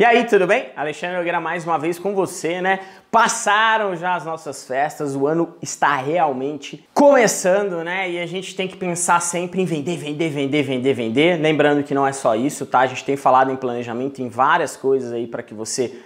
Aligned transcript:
E 0.00 0.04
aí, 0.06 0.24
tudo 0.24 0.46
bem? 0.46 0.70
Alexandre 0.74 1.18
Nogueira 1.18 1.42
mais 1.42 1.62
uma 1.66 1.78
vez 1.78 1.98
com 1.98 2.14
você, 2.14 2.62
né? 2.62 2.80
Passaram 3.10 3.94
já 3.94 4.14
as 4.14 4.24
nossas 4.24 4.66
festas, 4.66 5.14
o 5.14 5.26
ano 5.26 5.54
está 5.60 5.94
realmente 5.96 6.88
começando, 6.94 7.84
né? 7.84 8.10
E 8.10 8.18
a 8.18 8.24
gente 8.24 8.56
tem 8.56 8.66
que 8.66 8.78
pensar 8.78 9.20
sempre 9.20 9.60
em 9.60 9.66
vender, 9.66 9.98
vender, 9.98 10.30
vender, 10.30 10.62
vender, 10.62 10.94
vender. 10.94 11.38
Lembrando 11.38 11.82
que 11.84 11.92
não 11.92 12.06
é 12.06 12.12
só 12.14 12.34
isso, 12.34 12.64
tá? 12.64 12.78
A 12.78 12.86
gente 12.86 13.04
tem 13.04 13.14
falado 13.14 13.52
em 13.52 13.56
planejamento, 13.56 14.22
em 14.22 14.30
várias 14.30 14.74
coisas 14.74 15.12
aí 15.12 15.26
para 15.26 15.42
que 15.42 15.52
você 15.52 16.00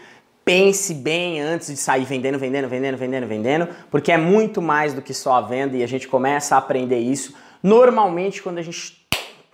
pense 0.45 0.93
bem 0.93 1.41
antes 1.41 1.69
de 1.69 1.77
sair 1.77 2.05
vendendo, 2.05 2.37
vendendo, 2.37 2.67
vendendo, 2.67 2.97
vendendo, 2.97 3.27
vendendo, 3.29 3.69
porque 3.93 4.11
é 4.11 4.19
muito 4.19 4.61
mais 4.61 4.93
do 4.93 5.01
que 5.01 5.15
só 5.15 5.35
a 5.35 5.41
venda 5.41 5.77
e 5.77 5.85
a 5.85 5.87
gente 5.87 6.09
começa 6.09 6.57
a 6.57 6.59
aprender 6.59 6.99
isso 6.99 7.33
normalmente 7.63 8.43
quando 8.43 8.59
a 8.59 8.63
gente 8.63 9.07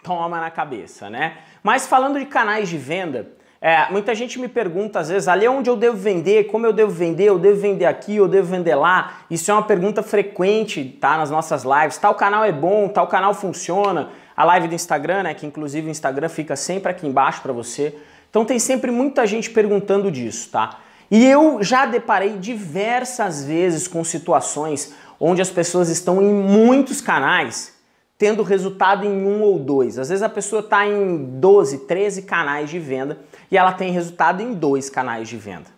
toma 0.03 0.41
na 0.41 0.51
cabeça, 0.51 1.11
né? 1.11 1.37
Mas 1.63 1.87
falando 1.87 2.19
de 2.19 2.25
canais 2.25 2.71
de 2.71 2.79
venda, 2.79 3.39
é, 3.63 3.91
muita 3.91 4.15
gente 4.15 4.39
me 4.39 4.49
pergunta 4.49 5.01
às 5.01 5.11
vezes, 5.11 5.29
ali 5.29 5.45
é 5.45 5.51
onde 5.51 5.69
eu 5.69 5.77
devo 5.77 5.97
vender, 5.97 6.45
como 6.45 6.65
eu 6.65 6.73
devo 6.73 6.91
vender, 6.91 7.25
eu 7.25 7.39
devo 7.39 7.61
vender 7.61 7.85
aqui, 7.85 8.17
eu 8.17 8.27
devo 8.27 8.49
vender 8.49 8.75
lá. 8.75 9.19
Isso 9.31 9.51
é 9.51 9.55
uma 9.55 9.63
pergunta 9.63 10.03
frequente, 10.03 10.97
tá? 10.99 11.19
Nas 11.19 11.31
nossas 11.31 11.63
lives. 11.63 11.99
Tal 11.99 12.15
canal 12.15 12.43
é 12.43 12.53
bom, 12.53 12.89
tal 12.89 13.07
canal 13.07 13.35
funciona. 13.35 14.09
A 14.35 14.45
live 14.45 14.69
do 14.69 14.75
Instagram, 14.75 15.25
né? 15.25 15.35
Que 15.35 15.45
inclusive 15.45 15.89
o 15.89 15.91
Instagram 15.91 16.31
fica 16.31 16.57
sempre 16.57 16.91
aqui 16.91 17.07
embaixo 17.07 17.43
para 17.43 17.53
você. 17.53 17.95
Então 18.31 18.47
tem 18.47 18.59
sempre 18.59 18.91
muita 18.91 19.27
gente 19.27 19.51
perguntando 19.51 20.11
disso, 20.11 20.49
tá? 20.51 20.79
E 21.11 21.27
eu 21.27 21.63
já 21.63 21.85
deparei 21.85 22.39
diversas 22.39 23.45
vezes 23.45 23.87
com 23.87 24.03
situações 24.03 24.95
onde 25.19 25.43
as 25.43 25.51
pessoas 25.51 25.91
estão 25.91 26.23
em 26.23 26.33
muitos 26.33 27.03
canais 27.03 27.79
tendo 28.21 28.43
resultado 28.43 29.07
em 29.07 29.25
um 29.25 29.41
ou 29.41 29.59
dois. 29.59 29.99
Às 29.99 30.11
vezes 30.11 30.23
a 30.23 30.29
pessoa 30.29 30.61
está 30.61 30.87
em 30.87 31.41
12, 31.41 31.87
13 31.87 32.21
canais 32.21 32.69
de 32.69 32.79
venda 32.79 33.19
e 33.51 33.57
ela 33.57 33.73
tem 33.73 33.91
resultado 33.93 34.43
em 34.43 34.53
dois 34.53 34.91
canais 34.91 35.27
de 35.27 35.39
venda. 35.39 35.71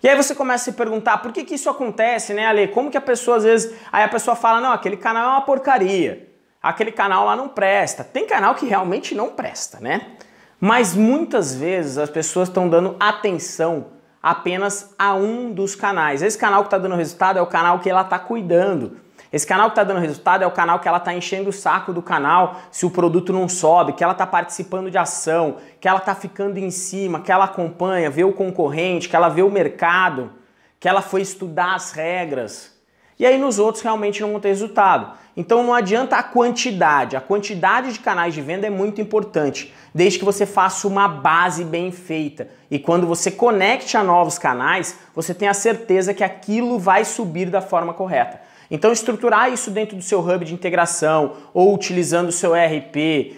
E 0.00 0.08
aí 0.08 0.16
você 0.16 0.32
começa 0.32 0.70
a 0.70 0.72
se 0.72 0.78
perguntar 0.78 1.18
por 1.18 1.32
que, 1.32 1.42
que 1.42 1.56
isso 1.56 1.68
acontece, 1.68 2.32
né, 2.34 2.46
Ale? 2.46 2.68
Como 2.68 2.88
que 2.88 2.96
a 2.96 3.00
pessoa 3.00 3.38
às 3.38 3.42
vezes. 3.42 3.74
Aí 3.90 4.04
a 4.04 4.08
pessoa 4.08 4.36
fala: 4.36 4.60
não, 4.60 4.70
aquele 4.70 4.96
canal 4.96 5.24
é 5.24 5.32
uma 5.32 5.40
porcaria, 5.40 6.28
aquele 6.62 6.92
canal 6.92 7.24
lá 7.24 7.34
não 7.34 7.48
presta. 7.48 8.04
Tem 8.04 8.28
canal 8.28 8.54
que 8.54 8.64
realmente 8.64 9.12
não 9.12 9.30
presta, 9.30 9.80
né? 9.80 10.06
Mas 10.60 10.94
muitas 10.94 11.52
vezes 11.52 11.98
as 11.98 12.08
pessoas 12.08 12.46
estão 12.46 12.68
dando 12.68 12.94
atenção 13.00 13.86
apenas 14.22 14.94
a 14.96 15.14
um 15.14 15.52
dos 15.52 15.74
canais. 15.74 16.22
Esse 16.22 16.38
canal 16.38 16.62
que 16.62 16.68
está 16.68 16.78
dando 16.78 16.94
resultado 16.94 17.40
é 17.40 17.42
o 17.42 17.46
canal 17.46 17.80
que 17.80 17.90
ela 17.90 18.02
está 18.02 18.20
cuidando. 18.20 19.01
Esse 19.32 19.46
canal 19.46 19.68
que 19.68 19.72
está 19.72 19.82
dando 19.82 20.00
resultado 20.00 20.44
é 20.44 20.46
o 20.46 20.50
canal 20.50 20.78
que 20.78 20.86
ela 20.86 20.98
está 20.98 21.14
enchendo 21.14 21.48
o 21.48 21.52
saco 21.52 21.90
do 21.90 22.02
canal 22.02 22.60
se 22.70 22.84
o 22.84 22.90
produto 22.90 23.32
não 23.32 23.48
sobe, 23.48 23.94
que 23.94 24.04
ela 24.04 24.12
está 24.12 24.26
participando 24.26 24.90
de 24.90 24.98
ação, 24.98 25.56
que 25.80 25.88
ela 25.88 25.98
está 25.98 26.14
ficando 26.14 26.58
em 26.58 26.70
cima, 26.70 27.20
que 27.20 27.32
ela 27.32 27.46
acompanha, 27.46 28.10
vê 28.10 28.24
o 28.24 28.32
concorrente, 28.32 29.08
que 29.08 29.16
ela 29.16 29.30
vê 29.30 29.42
o 29.42 29.50
mercado, 29.50 30.30
que 30.78 30.86
ela 30.86 31.00
foi 31.00 31.22
estudar 31.22 31.74
as 31.74 31.92
regras. 31.92 32.78
E 33.18 33.24
aí 33.24 33.38
nos 33.38 33.58
outros 33.58 33.82
realmente 33.82 34.20
não 34.20 34.32
vão 34.32 34.40
ter 34.40 34.48
resultado. 34.48 35.16
Então 35.34 35.62
não 35.62 35.72
adianta 35.72 36.16
a 36.16 36.22
quantidade. 36.22 37.16
A 37.16 37.20
quantidade 37.20 37.90
de 37.90 38.00
canais 38.00 38.34
de 38.34 38.42
venda 38.42 38.66
é 38.66 38.70
muito 38.70 39.00
importante, 39.00 39.72
desde 39.94 40.18
que 40.18 40.24
você 40.26 40.44
faça 40.44 40.86
uma 40.86 41.08
base 41.08 41.64
bem 41.64 41.90
feita. 41.90 42.50
E 42.70 42.78
quando 42.78 43.06
você 43.06 43.30
conecte 43.30 43.96
a 43.96 44.04
novos 44.04 44.38
canais, 44.38 44.98
você 45.14 45.32
tem 45.32 45.48
a 45.48 45.54
certeza 45.54 46.12
que 46.12 46.22
aquilo 46.22 46.78
vai 46.78 47.04
subir 47.06 47.48
da 47.48 47.62
forma 47.62 47.94
correta. 47.94 48.51
Então, 48.70 48.92
estruturar 48.92 49.52
isso 49.52 49.70
dentro 49.70 49.96
do 49.96 50.02
seu 50.02 50.20
hub 50.20 50.44
de 50.44 50.54
integração 50.54 51.34
ou 51.52 51.74
utilizando 51.74 52.28
o 52.28 52.32
seu 52.32 52.54
ERP, 52.56 53.36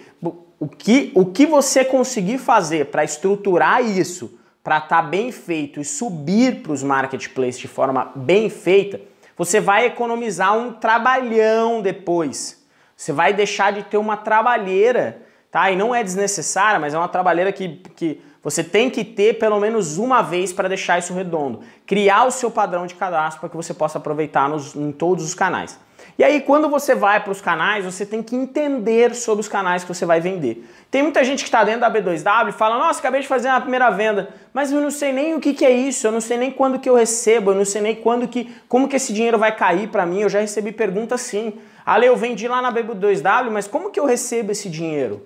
o 0.59 0.67
que, 0.67 1.11
o 1.13 1.25
que 1.25 1.45
você 1.45 1.83
conseguir 1.83 2.37
fazer 2.37 2.85
para 2.87 3.03
estruturar 3.03 3.83
isso, 3.83 4.39
para 4.63 4.77
estar 4.77 5.01
tá 5.03 5.07
bem 5.07 5.31
feito 5.31 5.79
e 5.79 5.85
subir 5.85 6.61
para 6.61 6.71
os 6.71 6.81
marketplaces 6.81 7.59
de 7.59 7.67
forma 7.67 8.11
bem 8.15 8.49
feita, 8.49 8.99
você 9.37 9.59
vai 9.59 9.85
economizar 9.85 10.57
um 10.57 10.71
trabalhão 10.71 11.81
depois. 11.81 12.65
Você 12.95 13.11
vai 13.11 13.33
deixar 13.33 13.73
de 13.73 13.83
ter 13.83 13.97
uma 13.97 14.15
trabalheira, 14.15 15.21
tá? 15.51 15.69
E 15.69 15.75
não 15.75 15.93
é 15.93 16.01
desnecessária, 16.01 16.79
mas 16.79 16.93
é 16.93 16.97
uma 16.97 17.09
trabalheira 17.09 17.51
que, 17.51 17.81
que 17.95 18.21
você 18.45 18.63
tem 18.63 18.91
que 18.91 19.03
ter 19.03 19.39
pelo 19.39 19.59
menos 19.59 19.97
uma 19.97 20.21
vez 20.21 20.53
para 20.53 20.67
deixar 20.67 20.99
isso 20.99 21.15
redondo. 21.15 21.61
Criar 21.83 22.25
o 22.25 22.31
seu 22.31 22.51
padrão 22.51 22.85
de 22.85 22.93
cadastro 22.93 23.39
para 23.39 23.49
que 23.49 23.57
você 23.57 23.73
possa 23.73 23.97
aproveitar 23.97 24.47
nos, 24.47 24.75
em 24.75 24.91
todos 24.91 25.25
os 25.25 25.33
canais. 25.33 25.79
E 26.15 26.23
aí, 26.23 26.39
quando 26.41 26.69
você 26.69 26.93
vai 26.93 27.19
para 27.23 27.31
os 27.31 27.41
canais, 27.41 27.83
você 27.83 28.05
tem 28.05 28.21
que 28.21 28.35
entender 28.35 29.15
sobre 29.15 29.41
os 29.41 29.47
canais 29.47 29.83
que 29.83 29.91
você 29.91 30.05
vai 30.05 30.21
vender. 30.21 30.63
Tem 30.91 31.01
muita 31.01 31.23
gente 31.23 31.39
que 31.39 31.47
está 31.47 31.63
dentro 31.63 31.81
da 31.81 31.91
B2W 31.91 32.49
e 32.49 32.51
fala: 32.51 32.77
Nossa, 32.77 32.99
acabei 32.99 33.21
de 33.21 33.27
fazer 33.27 33.47
a 33.47 33.59
primeira 33.59 33.89
venda, 33.89 34.29
mas 34.53 34.71
eu 34.71 34.79
não 34.79 34.91
sei 34.91 35.11
nem 35.11 35.33
o 35.33 35.39
que, 35.39 35.51
que 35.51 35.65
é 35.65 35.71
isso, 35.71 36.05
eu 36.05 36.11
não 36.11 36.21
sei 36.21 36.37
nem 36.37 36.51
quando 36.51 36.77
que 36.77 36.87
eu 36.87 36.95
recebo, 36.95 37.49
eu 37.49 37.55
não 37.55 37.65
sei 37.65 37.81
nem 37.81 37.95
quando 37.95 38.27
que, 38.27 38.55
como 38.69 38.87
que 38.87 38.95
esse 38.95 39.11
dinheiro 39.11 39.39
vai 39.39 39.55
cair 39.55 39.89
para 39.89 40.05
mim. 40.05 40.21
Eu 40.21 40.29
já 40.29 40.39
recebi 40.39 40.71
pergunta 40.71 41.15
assim: 41.15 41.53
Ale, 41.83 42.05
eu 42.05 42.15
vendi 42.15 42.47
lá 42.47 42.61
na 42.61 42.71
B2W, 42.71 43.49
mas 43.49 43.67
como 43.67 43.89
que 43.89 43.99
eu 43.99 44.05
recebo 44.05 44.51
esse 44.51 44.69
dinheiro? 44.69 45.25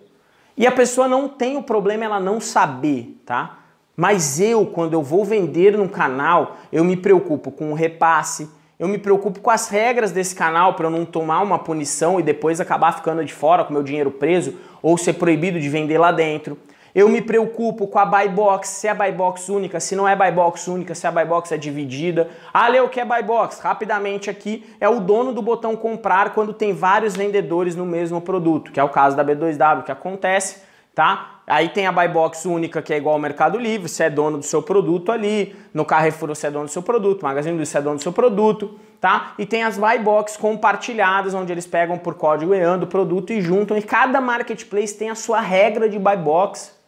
E 0.60 0.68
a 0.68 0.72
pessoa 0.74 1.08
não 1.08 1.30
tem 1.30 1.56
o 1.56 1.64
problema 1.64 2.04
ela 2.04 2.20
não 2.20 2.42
saber, 2.42 3.18
tá? 3.26 3.60
Mas 3.96 4.42
eu, 4.42 4.66
quando 4.66 4.94
eu 4.94 5.02
vou 5.02 5.24
vender 5.24 5.78
no 5.78 5.88
canal, 5.88 6.58
eu 6.70 6.84
me 6.84 6.98
preocupo 6.98 7.50
com 7.50 7.72
o 7.72 7.74
repasse, 7.74 8.50
eu 8.78 8.86
me 8.86 8.98
preocupo 8.98 9.40
com 9.40 9.50
as 9.50 9.70
regras 9.70 10.12
desse 10.12 10.36
canal 10.36 10.74
para 10.74 10.88
eu 10.88 10.92
não 10.92 11.06
tomar 11.06 11.42
uma 11.42 11.58
punição 11.58 12.20
e 12.20 12.24
depois 12.24 12.60
acabar 12.60 12.92
ficando 12.92 13.24
de 13.24 13.34
fora 13.34 13.64
com 13.64 13.72
meu 13.72 13.84
dinheiro 13.84 14.12
preso 14.12 14.54
ou 14.82 14.98
ser 14.98 15.14
proibido 15.14 15.62
de 15.62 15.70
vender 15.70 15.98
lá 15.98 16.12
dentro. 16.12 16.58
Eu 16.94 17.08
me 17.08 17.22
preocupo 17.22 17.88
com 17.88 18.00
a 18.00 18.06
buy 18.06 18.28
box, 18.30 18.70
se 18.70 18.88
é 18.88 18.94
buy 18.94 19.12
box 19.12 19.50
única, 19.50 19.80
se 19.80 19.96
não 19.96 20.08
é 20.08 20.16
buy 20.16 20.32
box 20.32 20.68
única, 20.68 20.96
se 20.96 21.06
a 21.06 21.12
buy 21.12 21.26
box 21.26 21.52
é 21.52 21.58
dividida. 21.58 22.30
Ah, 22.54 22.68
Leo, 22.68 22.86
o 22.86 22.90
que 22.90 23.00
é 23.00 23.06
buy 23.06 23.22
box? 23.22 23.60
Rapidamente 23.60 24.30
aqui 24.30 24.66
é 24.80 24.90
o 24.90 25.00
dono 25.00 25.32
do 25.32 25.42
botão 25.42 25.76
comprar 25.76 26.34
quando 26.34 26.54
tem 26.54 26.74
vários 26.74 27.16
vendedores 27.16 27.76
no 27.76 27.86
mesmo 27.86 28.20
produto, 28.22 28.72
que 28.72 28.80
é 28.80 28.84
o 28.84 28.90
caso 28.90 29.16
da 29.16 29.24
B2W, 29.24 29.84
que 29.84 29.92
acontece, 29.92 30.64
tá? 30.96 31.42
Aí 31.46 31.70
tem 31.70 31.88
a 31.88 31.92
buy 31.92 32.08
box 32.08 32.46
única, 32.46 32.82
que 32.82 32.94
é 32.94 32.98
igual 32.98 33.14
ao 33.14 33.22
Mercado 33.22 33.58
Livre, 33.58 33.88
você 33.88 34.04
é 34.04 34.10
dono 34.10 34.38
do 34.38 34.44
seu 34.44 34.62
produto 34.62 35.12
ali, 35.12 35.56
no 35.74 35.84
Carrefour 35.86 36.30
você 36.30 36.48
é 36.48 36.52
dono 36.52 36.66
do 36.66 36.72
seu 36.72 36.84
produto, 36.84 37.24
Magazine 37.24 37.56
Luiza 37.56 37.72
você 37.72 37.78
é 37.78 37.82
dono 37.82 37.96
do 37.96 38.04
seu 38.04 38.14
produto, 38.14 38.80
tá? 39.00 39.34
E 39.38 39.46
tem 39.46 39.64
as 39.64 39.78
buy 39.78 39.98
box 40.00 40.38
compartilhadas, 40.38 41.34
onde 41.34 41.52
eles 41.52 41.66
pegam 41.66 41.98
por 41.98 42.16
código 42.16 42.54
EAN 42.54 42.78
do 42.78 42.86
produto 42.86 43.32
e 43.32 43.42
juntam, 43.42 43.78
e 43.78 43.82
cada 43.82 44.22
marketplace 44.22 44.96
tem 44.96 45.10
a 45.10 45.16
sua 45.16 45.40
regra 45.40 45.90
de 45.90 45.98
buy 45.98 46.18
box. 46.18 46.79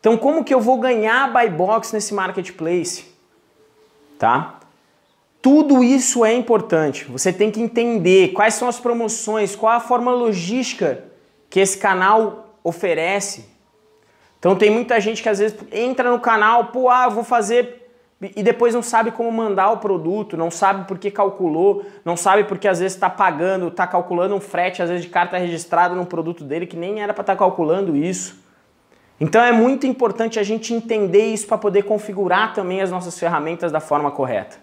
Então, 0.00 0.16
como 0.16 0.42
que 0.42 0.52
eu 0.52 0.60
vou 0.60 0.78
ganhar 0.78 1.30
buy 1.30 1.48
box 1.50 1.92
nesse 1.92 2.14
marketplace? 2.14 3.04
Tá? 4.18 4.60
Tudo 5.42 5.84
isso 5.84 6.24
é 6.24 6.34
importante. 6.34 7.04
Você 7.04 7.32
tem 7.32 7.50
que 7.50 7.60
entender 7.60 8.32
quais 8.32 8.54
são 8.54 8.66
as 8.66 8.80
promoções, 8.80 9.54
qual 9.54 9.72
a 9.72 9.80
forma 9.80 10.10
logística 10.10 11.04
que 11.48 11.60
esse 11.60 11.78
canal 11.78 12.56
oferece. 12.62 13.48
Então 14.38 14.56
tem 14.56 14.70
muita 14.70 15.00
gente 15.00 15.22
que 15.22 15.28
às 15.28 15.38
vezes 15.38 15.58
entra 15.72 16.10
no 16.10 16.20
canal, 16.20 16.66
pô, 16.66 16.88
ah, 16.88 17.08
vou 17.08 17.24
fazer 17.24 17.80
e 18.22 18.42
depois 18.42 18.74
não 18.74 18.82
sabe 18.82 19.10
como 19.10 19.32
mandar 19.32 19.70
o 19.70 19.78
produto, 19.78 20.36
não 20.36 20.50
sabe 20.50 20.86
por 20.86 20.98
que 20.98 21.10
calculou, 21.10 21.86
não 22.04 22.18
sabe 22.18 22.44
porque 22.44 22.68
às 22.68 22.78
vezes 22.78 22.94
está 22.94 23.08
pagando, 23.08 23.68
está 23.68 23.86
calculando 23.86 24.34
um 24.34 24.40
frete 24.40 24.82
às 24.82 24.90
vezes 24.90 25.04
de 25.04 25.10
carta 25.10 25.38
registrada 25.38 25.94
num 25.94 26.04
produto 26.04 26.44
dele 26.44 26.66
que 26.66 26.76
nem 26.76 27.00
era 27.00 27.14
para 27.14 27.22
estar 27.22 27.32
tá 27.32 27.38
calculando 27.38 27.96
isso. 27.96 28.38
Então 29.20 29.44
é 29.44 29.52
muito 29.52 29.86
importante 29.86 30.38
a 30.38 30.42
gente 30.42 30.72
entender 30.72 31.26
isso 31.26 31.46
para 31.46 31.58
poder 31.58 31.82
configurar 31.82 32.54
também 32.54 32.80
as 32.80 32.90
nossas 32.90 33.18
ferramentas 33.18 33.70
da 33.70 33.78
forma 33.78 34.10
correta, 34.10 34.56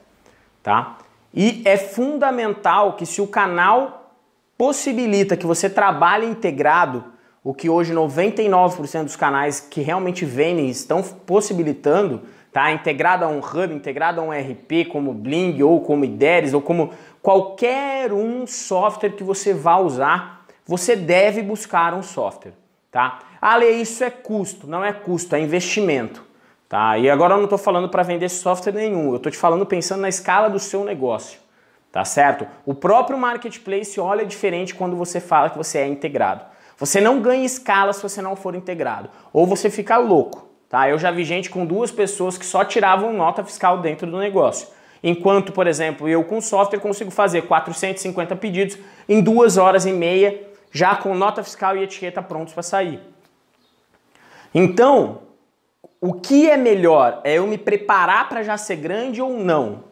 tá? 0.63 0.97
E 1.31 1.61
é 1.63 1.77
fundamental 1.77 2.93
que 2.93 3.05
se 3.05 3.21
o 3.21 3.27
canal 3.27 4.15
possibilita 4.57 5.37
que 5.37 5.45
você 5.45 5.69
trabalhe 5.69 6.25
integrado, 6.25 7.05
o 7.43 7.53
que 7.53 7.69
hoje 7.69 7.93
99% 7.93 9.03
dos 9.03 9.15
canais 9.15 9.59
que 9.59 9.81
realmente 9.81 10.25
vendem 10.25 10.67
estão 10.67 11.03
possibilitando, 11.03 12.23
tá? 12.51 12.71
Integrado 12.71 13.23
a 13.23 13.27
um 13.27 13.37
hub, 13.37 13.71
integrado 13.71 14.19
a 14.19 14.23
um 14.23 14.31
RP 14.31 14.89
como 14.91 15.13
Bling 15.13 15.61
ou 15.61 15.81
como 15.81 16.03
IDERES 16.03 16.55
ou 16.55 16.61
como 16.61 16.91
qualquer 17.21 18.11
um 18.11 18.47
software 18.47 19.11
que 19.11 19.23
você 19.23 19.53
vá 19.53 19.77
usar, 19.77 20.45
você 20.65 20.95
deve 20.95 21.43
buscar 21.43 21.93
um 21.93 22.01
software, 22.01 22.53
tá? 22.91 23.19
Lê, 23.41 23.71
isso 23.71 24.03
é 24.03 24.09
custo. 24.09 24.67
Não 24.67 24.83
é 24.83 24.91
custo, 24.93 25.35
é 25.35 25.39
investimento. 25.39 26.23
Tá? 26.67 26.97
E 26.97 27.09
agora 27.09 27.33
eu 27.33 27.37
não 27.37 27.45
estou 27.45 27.57
falando 27.57 27.87
para 27.87 28.03
vender 28.03 28.27
software 28.29 28.73
nenhum, 28.73 29.11
eu 29.11 29.17
estou 29.17 29.31
te 29.31 29.37
falando 29.37 29.65
pensando 29.65 30.01
na 30.01 30.09
escala 30.09 30.49
do 30.49 30.59
seu 30.59 30.83
negócio. 30.83 31.39
Tá 31.91 32.03
certo? 32.03 32.45
O 32.65 32.73
próprio 32.73 33.17
marketplace 33.17 33.99
olha 33.99 34.25
diferente 34.25 34.75
quando 34.75 34.95
você 34.95 35.21
fala 35.21 35.49
que 35.49 35.57
você 35.57 35.79
é 35.79 35.87
integrado. 35.87 36.43
Você 36.77 36.99
não 36.99 37.21
ganha 37.21 37.45
escala 37.45 37.93
se 37.93 38.03
você 38.03 38.21
não 38.21 38.35
for 38.35 38.53
integrado. 38.53 39.09
Ou 39.31 39.47
você 39.47 39.69
fica 39.69 39.97
louco. 39.97 40.47
Tá? 40.69 40.89
Eu 40.89 40.99
já 40.99 41.09
vi 41.09 41.23
gente 41.23 41.49
com 41.49 41.65
duas 41.65 41.89
pessoas 41.89 42.37
que 42.37 42.45
só 42.45 42.65
tiravam 42.65 43.13
nota 43.13 43.43
fiscal 43.43 43.79
dentro 43.79 44.05
do 44.05 44.17
negócio. 44.17 44.67
Enquanto, 45.01 45.53
por 45.53 45.65
exemplo, 45.65 46.09
eu 46.09 46.23
com 46.23 46.41
software 46.41 46.79
consigo 46.79 47.09
fazer 47.09 47.43
450 47.43 48.35
pedidos 48.35 48.77
em 49.07 49.21
duas 49.21 49.57
horas 49.57 49.85
e 49.85 49.91
meia, 49.91 50.41
já 50.71 50.95
com 50.95 51.15
nota 51.15 51.41
fiscal 51.43 51.77
e 51.77 51.83
etiqueta 51.83 52.21
prontos 52.21 52.53
para 52.53 52.63
sair. 52.63 52.99
Então, 54.53 55.21
o 55.99 56.13
que 56.13 56.49
é 56.49 56.57
melhor? 56.57 57.21
É 57.23 57.35
eu 57.35 57.47
me 57.47 57.57
preparar 57.57 58.29
para 58.29 58.43
já 58.43 58.57
ser 58.57 58.77
grande 58.77 59.21
ou 59.21 59.33
não? 59.33 59.83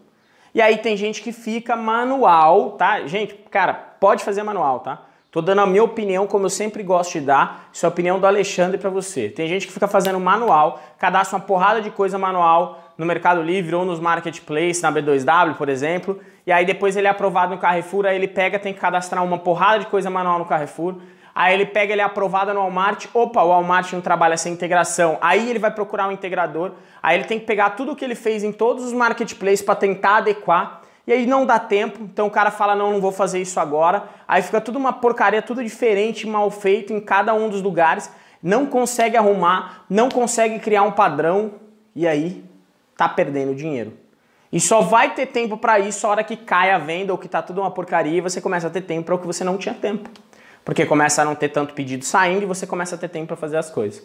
E 0.53 0.61
aí 0.61 0.77
tem 0.77 0.95
gente 0.95 1.21
que 1.21 1.31
fica 1.31 1.75
manual, 1.75 2.71
tá? 2.71 3.05
Gente, 3.05 3.33
cara, 3.51 3.73
pode 3.73 4.23
fazer 4.23 4.41
manual, 4.43 4.79
tá? 4.79 5.01
Tô 5.35 5.41
dando 5.41 5.59
a 5.59 5.65
minha 5.65 5.83
opinião, 5.83 6.25
como 6.25 6.45
eu 6.45 6.49
sempre 6.49 6.81
gosto 6.81 7.19
de 7.19 7.25
dar, 7.25 7.67
isso 7.73 7.85
é 7.85 7.87
a 7.87 7.89
opinião 7.89 8.17
do 8.21 8.25
Alexandre 8.25 8.77
para 8.77 8.89
você. 8.89 9.27
Tem 9.27 9.49
gente 9.49 9.67
que 9.67 9.73
fica 9.73 9.85
fazendo 9.85 10.17
manual, 10.17 10.81
cadastra 10.97 11.37
uma 11.37 11.43
porrada 11.43 11.81
de 11.81 11.91
coisa 11.91 12.17
manual 12.17 12.79
no 12.97 13.05
Mercado 13.05 13.41
Livre 13.41 13.75
ou 13.75 13.83
nos 13.83 13.99
marketplaces, 13.99 14.81
na 14.81 14.93
B2W, 14.93 15.55
por 15.55 15.67
exemplo, 15.67 16.21
e 16.47 16.53
aí 16.53 16.65
depois 16.65 16.95
ele 16.95 17.07
é 17.07 17.09
aprovado 17.09 17.53
no 17.53 17.59
Carrefour, 17.59 18.05
aí 18.05 18.15
ele 18.15 18.29
pega, 18.29 18.57
tem 18.57 18.73
que 18.73 18.79
cadastrar 18.79 19.21
uma 19.25 19.37
porrada 19.37 19.79
de 19.79 19.87
coisa 19.87 20.09
manual 20.09 20.39
no 20.39 20.45
Carrefour, 20.45 20.95
aí 21.35 21.53
ele 21.53 21.65
pega, 21.65 21.91
ele 21.91 22.01
é 22.01 22.05
aprovado 22.05 22.53
no 22.53 22.61
Walmart, 22.61 23.07
opa, 23.13 23.43
o 23.43 23.49
Walmart 23.49 23.91
não 23.91 23.99
trabalha 23.99 24.37
sem 24.37 24.53
integração, 24.53 25.17
aí 25.21 25.49
ele 25.49 25.59
vai 25.59 25.69
procurar 25.69 26.07
um 26.07 26.11
integrador, 26.13 26.71
aí 27.03 27.17
ele 27.17 27.25
tem 27.25 27.37
que 27.37 27.45
pegar 27.45 27.71
tudo 27.71 27.91
o 27.91 27.95
que 27.95 28.05
ele 28.05 28.15
fez 28.15 28.41
em 28.41 28.53
todos 28.53 28.85
os 28.85 28.93
marketplaces 28.93 29.61
para 29.61 29.75
tentar 29.75 30.17
adequar, 30.17 30.81
e 31.05 31.11
aí 31.11 31.27
não 31.27 31.45
dá 31.45 31.59
tempo, 31.59 31.99
então 32.03 32.27
o 32.27 32.31
cara 32.31 32.49
fala, 32.49 32.73
não, 32.73 32.93
não 32.93 33.01
vou 33.01 33.11
fazer 33.11 33.41
isso 33.41 33.59
agora, 33.59 34.05
aí 34.25 34.41
fica 34.41 34.61
tudo 34.61 34.79
uma 34.79 34.93
porcaria, 34.93 35.41
tudo 35.41 35.61
diferente, 35.61 36.25
mal 36.25 36.49
feito 36.49 36.93
em 36.93 37.01
cada 37.01 37.33
um 37.33 37.49
dos 37.49 37.61
lugares, 37.61 38.09
não 38.41 38.65
consegue 38.65 39.17
arrumar, 39.17 39.83
não 39.89 40.07
consegue 40.07 40.57
criar 40.59 40.83
um 40.83 40.91
padrão, 40.91 41.55
e 41.93 42.07
aí 42.07 42.43
tá 42.95 43.09
perdendo 43.09 43.53
dinheiro. 43.53 44.05
E 44.51 44.59
só 44.59 44.79
vai 44.79 45.13
ter 45.13 45.25
tempo 45.25 45.57
para 45.57 45.79
isso 45.79 46.07
a 46.07 46.11
hora 46.11 46.23
que 46.23 46.37
cai 46.37 46.71
a 46.71 46.77
venda 46.77 47.11
ou 47.11 47.17
que 47.17 47.27
tá 47.27 47.41
tudo 47.41 47.59
uma 47.59 47.71
porcaria 47.71 48.17
e 48.17 48.21
você 48.21 48.39
começa 48.39 48.67
a 48.67 48.69
ter 48.69 48.81
tempo 48.81 49.07
para 49.07 49.15
o 49.15 49.19
que 49.19 49.27
você 49.27 49.43
não 49.43 49.57
tinha 49.57 49.75
tempo. 49.75 50.09
Porque 50.65 50.85
começa 50.85 51.21
a 51.21 51.25
não 51.25 51.35
ter 51.35 51.49
tanto 51.49 51.75
pedido 51.75 52.03
saindo 52.03 52.41
e 52.41 52.45
você 52.45 52.65
começa 52.65 52.95
a 52.95 52.97
ter 52.97 53.07
tempo 53.07 53.27
para 53.27 53.37
fazer 53.37 53.57
as 53.57 53.69
coisas. 53.69 54.03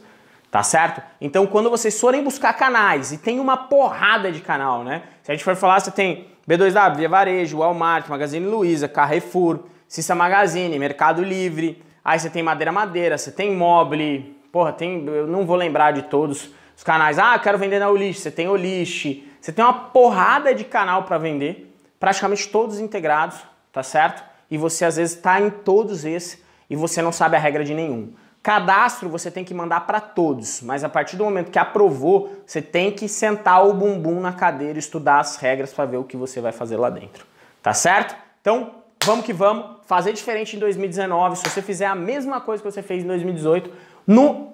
Tá 0.51 0.62
certo? 0.62 1.01
Então, 1.21 1.47
quando 1.47 1.71
vocês 1.71 1.99
forem 1.99 2.23
buscar 2.23 2.53
canais, 2.53 3.12
e 3.12 3.19
tem 3.19 3.41
uma 3.41 3.57
porrada 3.57 4.31
de 4.31 4.41
canal, 4.41 4.85
né? 4.85 5.05
Se 5.23 5.31
a 5.31 5.35
gente 5.35 5.45
for 5.45 5.57
falar, 5.57 5.81
você 5.81 5.91
tem 5.91 6.27
B2W, 6.49 6.97
Via 6.97 7.09
Varejo, 7.09 7.59
Walmart, 7.59 8.09
Magazine 8.09 8.45
Luiza, 8.45 8.89
Carrefour, 8.89 9.61
Cissa 9.89 10.15
Magazine, 10.15 10.77
Mercado 10.79 11.23
Livre, 11.23 11.83
aí 12.05 12.19
você 12.19 12.29
tem 12.29 12.43
Madeira 12.43 12.73
Madeira, 12.73 13.17
você 13.17 13.31
tem 13.31 13.55
Mobile, 13.55 14.37
porra, 14.53 14.73
tem, 14.73 15.07
eu 15.07 15.27
não 15.27 15.47
vou 15.47 15.57
lembrar 15.57 15.93
de 15.93 16.03
todos 16.03 16.51
os 16.77 16.83
canais. 16.83 17.19
Ah, 17.19 17.39
quero 17.39 17.57
vender 17.57 17.79
na 17.79 17.89
Olist, 17.89 18.21
você 18.21 18.31
tem 18.31 18.49
Olist, 18.49 19.23
você 19.41 19.53
tem 19.53 19.65
uma 19.65 19.73
porrada 19.73 20.53
de 20.55 20.65
canal 20.65 21.05
para 21.05 21.17
vender, 21.17 21.75
praticamente 21.99 22.49
todos 22.49 22.81
integrados, 22.81 23.39
tá 23.73 23.83
certo? 23.83 24.23
E 24.51 24.59
você 24.59 24.85
às 24.85 24.97
vezes 24.97 25.17
está 25.17 25.41
em 25.41 25.49
todos 25.49 26.05
esses 26.05 26.43
e 26.71 26.77
você 26.77 27.03
não 27.03 27.11
sabe 27.11 27.37
a 27.37 27.41
regra 27.41 27.65
de 27.65 27.75
nenhum. 27.75 28.13
Cadastro 28.43 29.11
você 29.11 29.31
tem 29.31 29.45
que 29.45 29.53
mandar 29.53 29.81
para 29.81 30.01
todos, 30.01 30.63
mas 30.63 30.83
a 30.83 30.89
partir 30.89 31.17
do 31.17 31.25
momento 31.25 31.51
que 31.51 31.59
aprovou, 31.59 32.43
você 32.47 32.63
tem 32.63 32.91
que 32.91 33.07
sentar 33.07 33.67
o 33.67 33.75
bumbum 33.75 34.19
na 34.19 34.33
cadeira 34.33 34.79
estudar 34.79 35.19
as 35.19 35.37
regras 35.37 35.75
para 35.75 35.85
ver 35.85 35.99
o 35.99 36.05
que 36.05 36.17
você 36.17 36.41
vai 36.41 36.53
fazer 36.53 36.79
lá 36.79 36.89
dentro. 36.89 37.27
Tá 37.63 37.75
certo? 37.75 38.17
Então, 38.41 38.77
vamos 39.05 39.27
que 39.27 39.33
vamos, 39.35 39.81
fazer 39.87 40.15
diferente 40.15 40.57
em 40.57 40.59
2019. 40.59 41.37
Se 41.37 41.51
você 41.51 41.61
fizer 41.61 41.85
a 41.85 41.95
mesma 41.95 42.41
coisa 42.41 42.63
que 42.63 42.71
você 42.71 42.83
fez 42.83 43.05
em 43.05 43.07
2018, 43.07 43.71
no 44.07 44.53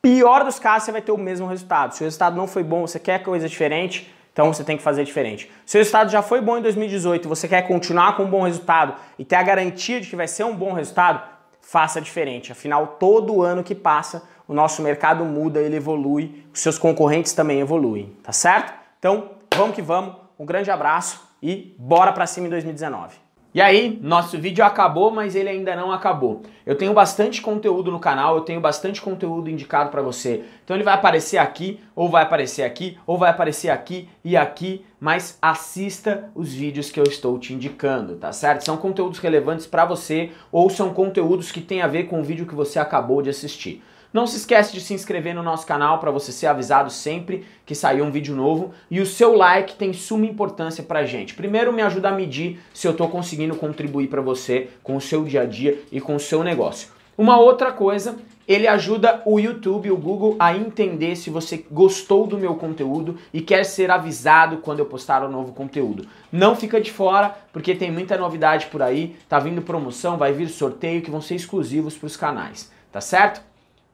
pior 0.00 0.44
dos 0.44 0.60
casos 0.60 0.84
você 0.84 0.92
vai 0.92 1.02
ter 1.02 1.10
o 1.10 1.18
mesmo 1.18 1.48
resultado. 1.48 1.94
Se 1.94 2.02
o 2.02 2.04
resultado 2.04 2.36
não 2.36 2.46
foi 2.46 2.62
bom, 2.62 2.86
você 2.86 3.00
quer 3.00 3.24
coisa 3.24 3.48
diferente, 3.48 4.14
então 4.32 4.52
você 4.52 4.62
tem 4.62 4.76
que 4.76 4.82
fazer 4.82 5.02
diferente. 5.02 5.50
Se 5.66 5.76
o 5.76 5.80
resultado 5.80 6.08
já 6.08 6.22
foi 6.22 6.40
bom 6.40 6.58
em 6.58 6.62
2018 6.62 7.24
e 7.24 7.28
você 7.28 7.48
quer 7.48 7.62
continuar 7.62 8.16
com 8.16 8.22
um 8.22 8.30
bom 8.30 8.42
resultado 8.42 8.94
e 9.18 9.24
ter 9.24 9.34
a 9.34 9.42
garantia 9.42 10.00
de 10.00 10.08
que 10.08 10.14
vai 10.14 10.28
ser 10.28 10.44
um 10.44 10.54
bom 10.54 10.72
resultado, 10.72 11.37
faça 11.68 12.00
diferente. 12.00 12.50
Afinal, 12.50 12.96
todo 12.98 13.42
ano 13.42 13.62
que 13.62 13.74
passa, 13.74 14.22
o 14.46 14.54
nosso 14.54 14.80
mercado 14.80 15.22
muda, 15.22 15.60
ele 15.60 15.76
evolui, 15.76 16.46
os 16.50 16.60
seus 16.60 16.78
concorrentes 16.78 17.34
também 17.34 17.60
evoluem, 17.60 18.16
tá 18.22 18.32
certo? 18.32 18.72
Então, 18.98 19.32
vamos 19.54 19.74
que 19.74 19.82
vamos. 19.82 20.16
Um 20.38 20.46
grande 20.46 20.70
abraço 20.70 21.28
e 21.42 21.76
bora 21.78 22.10
para 22.10 22.26
cima 22.26 22.46
em 22.46 22.50
2019. 22.50 23.16
E 23.54 23.62
aí, 23.62 23.98
nosso 24.02 24.38
vídeo 24.38 24.62
acabou, 24.62 25.10
mas 25.10 25.34
ele 25.34 25.48
ainda 25.48 25.74
não 25.74 25.90
acabou. 25.90 26.42
Eu 26.66 26.76
tenho 26.76 26.92
bastante 26.92 27.40
conteúdo 27.40 27.90
no 27.90 27.98
canal, 27.98 28.36
eu 28.36 28.42
tenho 28.42 28.60
bastante 28.60 29.00
conteúdo 29.00 29.48
indicado 29.48 29.90
para 29.90 30.02
você. 30.02 30.44
Então 30.62 30.76
ele 30.76 30.84
vai 30.84 30.92
aparecer 30.92 31.38
aqui, 31.38 31.80
ou 31.96 32.10
vai 32.10 32.24
aparecer 32.24 32.62
aqui, 32.62 32.98
ou 33.06 33.16
vai 33.16 33.30
aparecer 33.30 33.70
aqui 33.70 34.06
e 34.22 34.36
aqui, 34.36 34.84
mas 35.00 35.38
assista 35.40 36.30
os 36.34 36.52
vídeos 36.52 36.90
que 36.90 37.00
eu 37.00 37.04
estou 37.04 37.38
te 37.38 37.54
indicando, 37.54 38.16
tá 38.16 38.32
certo? 38.32 38.66
São 38.66 38.76
conteúdos 38.76 39.18
relevantes 39.18 39.66
para 39.66 39.86
você 39.86 40.30
ou 40.52 40.68
são 40.68 40.92
conteúdos 40.92 41.50
que 41.50 41.62
têm 41.62 41.80
a 41.80 41.86
ver 41.86 42.04
com 42.04 42.20
o 42.20 42.24
vídeo 42.24 42.46
que 42.46 42.54
você 42.54 42.78
acabou 42.78 43.22
de 43.22 43.30
assistir. 43.30 43.82
Não 44.12 44.26
se 44.26 44.38
esquece 44.38 44.72
de 44.72 44.80
se 44.80 44.94
inscrever 44.94 45.34
no 45.34 45.42
nosso 45.42 45.66
canal 45.66 45.98
para 45.98 46.10
você 46.10 46.32
ser 46.32 46.46
avisado 46.46 46.90
sempre 46.90 47.44
que 47.66 47.74
sair 47.74 48.00
um 48.00 48.10
vídeo 48.10 48.34
novo 48.34 48.72
e 48.90 49.00
o 49.00 49.06
seu 49.06 49.36
like 49.36 49.74
tem 49.74 49.92
suma 49.92 50.24
importância 50.24 50.82
pra 50.82 51.04
gente. 51.04 51.34
Primeiro 51.34 51.72
me 51.72 51.82
ajuda 51.82 52.08
a 52.08 52.12
medir 52.12 52.58
se 52.72 52.86
eu 52.86 52.92
estou 52.92 53.08
conseguindo 53.08 53.54
contribuir 53.56 54.08
para 54.08 54.22
você 54.22 54.70
com 54.82 54.96
o 54.96 55.00
seu 55.00 55.24
dia 55.24 55.42
a 55.42 55.44
dia 55.44 55.82
e 55.92 56.00
com 56.00 56.16
o 56.16 56.20
seu 56.20 56.42
negócio. 56.42 56.88
Uma 57.18 57.38
outra 57.38 57.70
coisa, 57.72 58.16
ele 58.46 58.66
ajuda 58.66 59.20
o 59.26 59.38
YouTube, 59.38 59.90
o 59.90 59.96
Google 59.96 60.36
a 60.38 60.56
entender 60.56 61.16
se 61.16 61.28
você 61.28 61.66
gostou 61.70 62.26
do 62.26 62.38
meu 62.38 62.54
conteúdo 62.54 63.18
e 63.34 63.42
quer 63.42 63.64
ser 63.64 63.90
avisado 63.90 64.58
quando 64.58 64.78
eu 64.78 64.86
postar 64.86 65.22
um 65.22 65.30
novo 65.30 65.52
conteúdo. 65.52 66.06
Não 66.32 66.56
fica 66.56 66.80
de 66.80 66.90
fora, 66.90 67.36
porque 67.52 67.74
tem 67.74 67.90
muita 67.90 68.16
novidade 68.16 68.66
por 68.66 68.80
aí, 68.80 69.16
tá 69.28 69.38
vindo 69.38 69.60
promoção, 69.60 70.16
vai 70.16 70.32
vir 70.32 70.48
sorteio 70.48 71.02
que 71.02 71.10
vão 71.10 71.20
ser 71.20 71.34
exclusivos 71.34 71.94
para 71.94 72.06
os 72.06 72.16
canais, 72.16 72.70
tá 72.90 73.00
certo? 73.00 73.47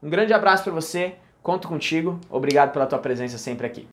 Um 0.05 0.11
grande 0.11 0.35
abraço 0.35 0.63
para 0.65 0.73
você, 0.75 1.15
conto 1.43 1.67
contigo, 1.67 2.21
obrigado 2.29 2.75
pela 2.75 2.85
tua 2.85 2.99
presença 2.99 3.39
sempre 3.39 3.67
aqui. 3.67 3.83